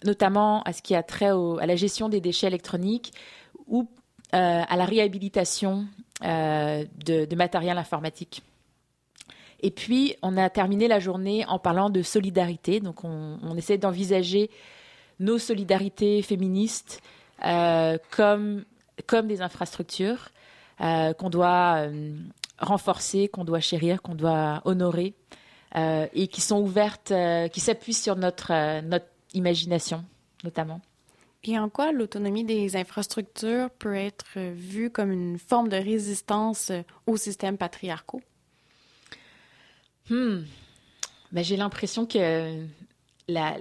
notamment 0.05 0.63
à 0.63 0.73
ce 0.73 0.83
qui 0.83 0.95
a 0.95 1.03
trait 1.03 1.31
à 1.61 1.67
la 1.67 1.75
gestion 1.75 2.09
des 2.09 2.21
déchets 2.21 2.47
électroniques 2.47 3.13
ou 3.67 3.89
à 4.33 4.77
la 4.77 4.85
réhabilitation 4.85 5.87
de, 6.21 7.35
matériel 7.35 7.79
informatique. 7.79 8.43
Et 9.61 9.71
puis, 9.71 10.17
on 10.23 10.37
a 10.37 10.51
terminé 10.51 10.89
la 10.89 10.99
journée 10.99 11.45
en 11.47 11.59
parlant 11.59 11.91
de 11.91 12.03
solidarité. 12.03 12.81
Donc, 12.81 13.05
on, 13.05 13.57
essaie 13.57 13.79
d'envisager 13.79 14.51
nos 15.19 15.39
solidarités 15.39 16.23
féministes 16.23 17.01
comme, 18.11 18.65
comme 19.07 19.27
des 19.27 19.43
infrastructures 19.43 20.31
euh, 20.83 21.15
qu'on 21.15 21.31
doit 21.31 21.87
euh, 21.89 22.15
renforcer, 22.59 23.29
qu'on 23.29 23.45
doit 23.45 23.61
chérir, 23.61 24.03
qu'on 24.03 24.15
doit 24.15 24.61
honorer, 24.67 25.15
euh, 25.75 26.07
et 26.13 26.29
qui 26.29 26.43
sont 26.43 26.61
ouvertes, 26.61 27.13
qui 27.53 27.61
s'appuient 27.61 27.95
sur 27.95 28.17
notre, 28.17 28.81
notre 28.83 29.07
imagination, 29.33 30.05
notamment. 30.45 30.81
Et 31.45 31.59
en 31.59 31.71
quoi 31.71 31.93
l'autonomie 31.93 32.45
des 32.45 32.77
infrastructures 32.77 33.71
peut 33.71 33.95
être 33.95 34.39
vue 34.39 34.91
comme 34.91 35.13
une 35.13 35.39
forme 35.39 35.69
de 35.69 35.77
résistance 35.77 36.73
aux 37.07 37.17
systèmes 37.17 37.57
patriarcaux? 37.57 38.21
Hmm. 40.11 40.43
Ben, 41.33 41.43
j'ai 41.43 41.57
l'impression 41.57 42.07
que 42.07 42.65
la, 43.29 43.57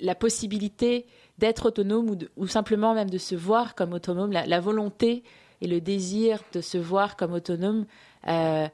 la 0.00 0.14
possibilité 0.14 1.06
d'être 1.38 1.66
autonome 1.66 2.10
ou, 2.10 2.18
ou, 2.36 2.46
simplement 2.46 2.94
même 2.94 3.10
de 3.10 3.18
se 3.18 3.34
voir 3.34 3.74
comme 3.74 3.92
autonome, 3.92 4.32
la, 4.32 4.60
volonté 4.60 5.22
et 5.60 5.66
le 5.66 5.80
désir 5.80 6.40
de 6.52 6.60
se 6.60 6.78
voir 6.78 7.16
comme 7.16 7.32
autonome 7.32 7.86
euh, 8.26 8.68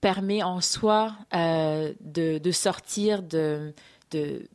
permet 0.00 0.42
en 0.42 0.60
soi 0.60 1.14
euh, 1.34 1.92
de, 2.00 2.50
sortir 2.50 3.22
de, 3.22 3.72
de, 4.10 4.48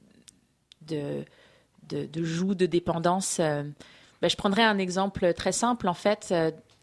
de, 0.84 1.26
de, 1.90 2.24
joug 2.24 2.54
de 2.54 2.66
dépendance. 2.66 3.38
Euh, 3.40 3.64
ben, 4.22 4.30
je 4.30 4.36
prendrai 4.36 4.64
un 4.64 4.78
exemple 4.78 5.34
très 5.34 5.52
simple. 5.54 5.88
En 5.88 5.94
fait, 5.94 6.34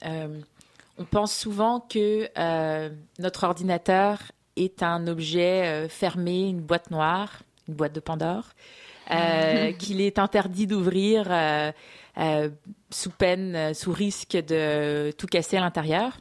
on 0.03 1.05
pense 1.05 1.35
souvent 1.37 1.81
que 1.81 2.29
notre 3.21 3.45
ordinateur 3.45 4.19
est 4.57 4.83
un 4.83 5.07
objet 5.07 5.89
fermé, 5.89 6.49
une 6.49 6.61
boîte 6.61 6.91
noire, 6.91 7.43
une 7.69 7.75
boîte 7.75 7.95
de 7.95 8.01
Pandore, 8.01 8.51
qu'il 9.79 10.01
est 10.01 10.19
interdit 10.19 10.67
d'ouvrir 10.67 11.31
euh, 12.19 12.49
sous 12.89 13.11
peine, 13.11 13.55
euh, 13.55 13.75
sous 13.75 13.93
risque 13.93 14.39
de 14.39 15.13
tout 15.19 15.27
casser 15.27 15.59
à 15.59 15.61
l'intérieur. 15.61 16.19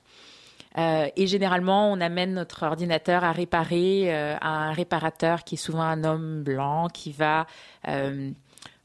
Euh, 0.78 1.08
et 1.16 1.26
généralement, 1.26 1.90
on 1.90 2.02
amène 2.02 2.34
notre 2.34 2.64
ordinateur 2.64 3.24
à 3.24 3.32
réparer 3.32 4.14
à 4.14 4.50
un 4.50 4.74
réparateur 4.74 5.46
qui 5.46 5.56
est 5.56 5.58
souvent 5.58 5.84
un 5.84 6.04
homme 6.04 6.44
blanc 6.44 6.90
qui 6.90 7.14
va 7.14 7.48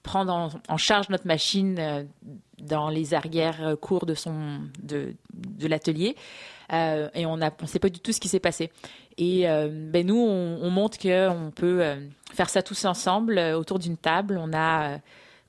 prendre 0.04 0.52
en, 0.69 0.76
charge 0.76 1.09
notre 1.09 1.26
machine 1.26 2.07
dans 2.59 2.90
les 2.90 3.12
arrières 3.12 3.75
cours 3.80 4.07
de 4.07 4.14
son 4.14 4.61
de, 4.80 5.16
de 5.35 5.66
l'atelier. 5.66 6.14
Et 6.70 7.26
on 7.26 7.36
ne 7.36 7.66
sait 7.66 7.78
pas 7.78 7.88
du 7.88 8.00
tout 8.00 8.12
ce 8.12 8.20
qui 8.20 8.28
s'est 8.28 8.40
passé. 8.40 8.70
Et 9.18 9.42
ben 9.44 10.06
nous, 10.06 10.16
on, 10.16 10.60
on 10.62 10.70
montre 10.70 10.98
qu'on 10.98 11.50
peut 11.54 11.82
faire 12.32 12.48
ça 12.48 12.62
tous 12.62 12.84
ensemble 12.84 13.38
autour 13.38 13.78
d'une 13.78 13.96
table. 13.96 14.38
On 14.40 14.52
a 14.52 14.98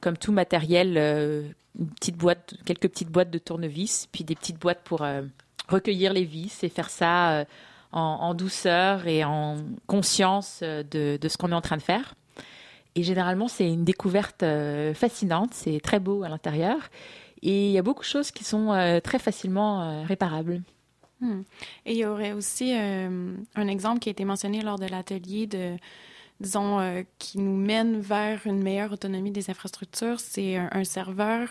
comme 0.02 0.18
tout 0.18 0.34
matériel, 0.34 0.96
euh, 0.98 1.44
quelques 2.02 2.90
petites 2.90 3.10
boîtes 3.10 3.30
de 3.30 3.38
tournevis, 3.38 4.10
puis 4.12 4.24
des 4.24 4.36
petites 4.36 4.60
boîtes 4.60 4.82
pour 4.84 5.04
euh, 5.04 5.22
recueillir 5.70 6.12
les 6.12 6.26
vis 6.26 6.64
et 6.64 6.70
faire 6.70 6.90
ça 6.90 7.32
euh, 7.32 7.46
en, 7.94 8.34
douceur 8.34 9.08
et 9.08 9.24
en 9.24 9.58
conscience 9.86 10.62
de, 10.62 11.20
ce 11.22 11.38
qu'on 11.38 11.52
est 11.52 11.56
en 11.56 11.62
train 11.62 11.78
de 11.78 11.82
faire. 11.82 12.16
Et 12.96 13.04
généralement, 13.04 13.48
c'est 13.48 13.68
une 13.68 13.84
découverte 13.84 14.46
fascinante, 14.96 15.54
c'est 15.54 15.80
très 15.82 16.00
beau 16.00 16.24
à 16.24 16.30
l'intérieur. 16.30 16.78
Et 17.42 17.68
il 17.68 17.72
y 17.72 17.78
a 17.78 17.82
beaucoup 17.82 18.02
de 18.02 18.08
choses 18.08 18.32
qui 18.32 18.46
sont 18.46 19.00
très 19.04 19.20
facilement 19.20 20.04
réparables. 20.06 20.62
Hmm. 21.22 21.42
Et 21.86 21.94
il 21.94 21.98
y 21.98 22.06
aurait 22.06 22.34
aussi 22.34 22.74
un 22.74 23.68
exemple 23.68 24.00
qui 24.00 24.10
a 24.10 24.12
été 24.12 24.26
mentionné 24.26 24.62
lors 24.62 24.80
de 24.80 24.88
l'atelier 24.88 25.48
de 25.48 25.78
disons, 26.42 26.80
euh, 26.80 27.04
qui 27.20 27.38
nous 27.38 27.56
mène 27.56 28.02
vers 28.02 28.46
une 28.46 28.62
meilleure 28.62 28.92
autonomie 28.92 29.32
des 29.32 29.50
infrastructures, 29.50 30.20
c'est 30.20 30.58
un, 30.58 30.84
serveur 30.84 31.48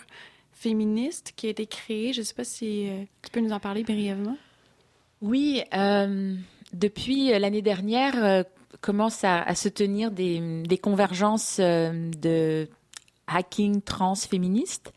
féministe 0.53 1.33
qui 1.37 1.47
a 1.47 1.51
été 1.51 1.67
créé. 1.67 2.13
Je 2.13 2.21
ne 2.21 2.25
sais 2.25 2.35
pas 2.35 2.45
si 2.45 2.89
euh, 2.89 3.05
tu 3.23 3.31
peux 3.31 3.41
nous 3.41 3.53
en 3.53 3.61
parler 3.61 3.85
brièvement? 3.85 4.37
Oui, 5.23 5.63
euh, 5.75 6.35
depuis 6.73 7.29
l'année 7.39 7.63
dernière, 7.63 8.45
commencent 8.81 9.25
à, 9.25 9.55
se 9.55 9.69
tenir 9.69 10.11
des, 10.11 10.63
des 10.63 10.79
convergences 10.79 11.61
de 11.61 12.69
hacking 13.27 13.83
trans 13.83 14.15
féministe. 14.15 14.93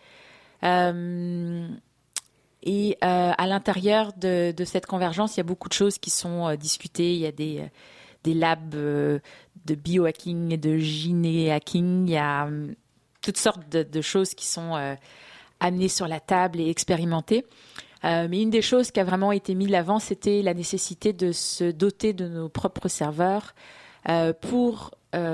Et 2.65 2.97
à 3.02 3.47
l'intérieur 3.47 4.13
de, 4.13 4.54
cette 4.65 4.86
convergence, 4.86 5.36
il 5.36 5.39
y 5.39 5.41
a 5.41 5.45
beaucoup 5.45 5.69
de 5.69 5.73
choses 5.73 5.97
qui 5.97 6.10
sont 6.10 6.56
discutées. 6.56 7.13
Il 7.13 7.19
y 7.19 7.26
a 7.26 7.32
des 7.32 7.69
des 8.23 8.34
labs 8.34 8.76
euh, 8.76 9.19
de 9.65 9.76
biohacking 9.76 10.52
et 10.52 10.58
de 10.58 10.78
gyné-hacking. 10.78 12.08
Il 12.08 12.13
y 12.13 12.17
a 12.17 12.45
hum, 12.45 12.73
toutes 13.21 13.38
sortes 13.38 13.69
de, 13.69 14.02
choses 14.02 14.34
qui 14.34 14.47
sont 14.47 14.76
euh, 14.76 14.95
amenées 15.60 15.88
sur 15.88 16.08
la 16.08 16.19
table 16.19 16.60
et 16.60 16.69
expérimentées. 16.69 17.45
Euh, 18.04 18.28
mais 18.30 18.41
une 18.41 18.49
des 18.49 18.62
choses 18.62 18.91
qui 18.91 18.99
a 18.99 19.06
vraiment 19.06 19.32
été 19.32 19.56
mise 19.56 19.69
l'avant, 19.69 19.99
c'était 19.99 20.41
la 20.41 20.54
nécessité 20.54 21.13
de 21.13 21.32
se 21.32 21.71
doter 21.71 22.12
de 22.12 22.28
nos 22.28 22.49
propres 22.49 22.89
serveurs 22.89 23.54
pour 24.41 24.91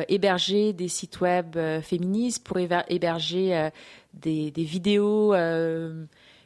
héberger 0.07 0.73
des 0.73 0.89
sites 0.89 1.21
web 1.21 1.57
féministes, 1.81 2.43
pour 2.43 2.59
héberger 2.59 3.71
des, 4.13 4.51
vidéos 4.55 5.33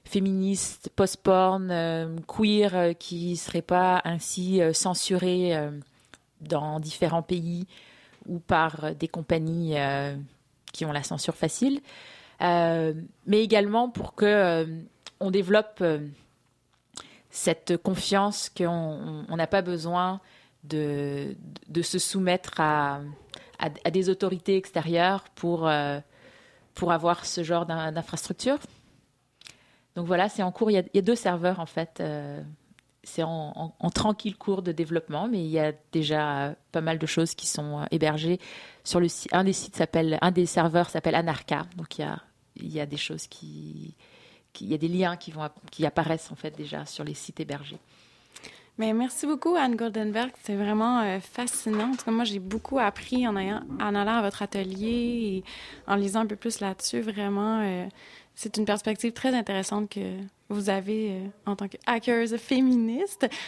féministes, 0.06 0.90
post-porn, 0.96 2.22
queer, 2.28 2.96
qui 2.98 3.32
ne 3.32 3.36
seraient 3.36 3.62
pas 3.62 4.02
ainsi 4.06 4.62
censurées 4.74 5.58
dans 6.42 6.80
différents 6.80 7.22
pays 7.22 7.68
ou 8.28 8.40
par 8.40 8.96
des 8.96 9.08
compagnies 9.08 9.78
euh, 9.78 10.16
qui 10.72 10.86
ont 10.86 10.92
la 10.92 11.04
censure 11.04 11.36
facile, 11.36 11.82
euh, 12.42 12.94
mais 13.26 13.44
également 13.44 13.90
pour 13.90 14.16
que 14.16 14.26
euh, 14.26 14.66
on 15.20 15.32
développe 15.32 15.84
cette 17.30 17.78
confiance 17.78 18.50
qu'on 18.50 19.26
n'a 19.30 19.48
pas 19.48 19.62
besoin 19.62 20.20
de, 20.64 21.36
se 21.82 22.00
soumettre 22.00 22.60
à, 22.60 23.02
à, 23.60 23.92
des 23.92 24.10
autorités 24.10 24.58
extérieures 24.58 25.24
pour, 25.36 25.70
pour 26.74 26.92
avoir 26.92 27.26
ce 27.26 27.44
genre 27.44 27.66
d'infrastructure. 27.66 28.60
Donc 29.96 30.08
voilà, 30.08 30.30
c'est 30.30 30.44
en 30.44 30.52
cours. 30.52 30.72
Il 30.72 30.74
y, 30.76 30.98
a, 30.98 31.02
deux 31.02 31.16
serveurs 31.16 31.60
en 31.60 31.66
fait 31.66 32.02
c'est 33.04 33.24
en, 33.24 33.74
tranquille 33.94 34.38
cours 34.38 34.62
de 34.62 34.72
développement, 34.72 35.28
mais 35.28 35.44
il 35.44 35.50
y 35.50 35.60
a 35.60 35.74
déjà 35.92 36.56
pas 36.72 36.82
mal 36.82 36.98
de 36.98 37.06
choses 37.06 37.36
qui 37.36 37.48
sont 37.48 37.82
euh, 37.82 37.86
hébergées 37.92 38.40
sur 38.84 39.00
le. 39.00 39.08
Un 39.34 39.44
des 39.44 39.54
sites 39.54 39.76
s'appelle, 39.76 40.18
un 40.22 40.32
des 40.32 40.46
serveurs 40.46 40.90
s'appelle 40.90 41.16
Anarcha, 41.16 41.66
donc 41.76 41.98
il 41.98 42.02
y 42.02 42.06
a, 42.06 42.20
il 42.56 42.74
y 42.74 42.80
a 42.80 42.86
des 42.86 42.98
choses 42.98 43.28
qui, 43.28 43.96
il 44.62 44.68
y 44.68 44.74
a 44.74 44.78
des 44.78 44.88
liens 44.88 45.18
qui 45.18 45.32
vont, 45.32 45.50
qui 45.70 45.86
apparaissent 45.86 46.32
en 46.32 46.36
fait 46.36 46.56
déjà 46.56 46.86
sur 46.86 47.04
les 47.04 47.14
sites 47.14 47.40
hébergés. 47.42 47.80
Mais 48.80 48.92
merci 48.94 49.28
beaucoup, 49.28 49.56
Anne 49.56 49.76
Goldenberg. 49.76 50.32
C'est 50.42 50.56
vraiment 50.56 51.02
euh, 51.02 51.20
fascinant. 51.20 51.92
En 51.92 51.96
tout 51.96 52.06
cas, 52.06 52.12
moi, 52.12 52.24
j'ai 52.24 52.40
beaucoup 52.40 52.80
appris 52.80 53.28
en, 53.28 53.36
allant, 53.36 53.62
à 53.80 54.22
votre 54.24 54.42
atelier 54.42 54.88
et 54.88 55.44
en 55.86 55.96
lisant 55.96 56.22
un 56.22 56.26
peu 56.26 56.36
plus 56.36 56.60
là-dessus. 56.60 57.02
Vraiment, 57.02 57.60
euh, 57.62 57.86
c'est 58.36 58.58
une 58.58 58.66
perspective 58.66 59.14
très 59.14 59.34
intéressante 59.34 59.90
que 59.90 60.18
vous 60.50 60.70
avez 60.70 61.12
euh, 61.12 61.28
en 61.46 61.56
tant 61.56 61.68
que 61.68 61.78
hackers 61.86 62.38
féministes. 62.38 63.28